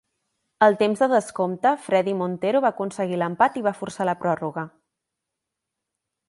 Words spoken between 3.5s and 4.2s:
i va forçar la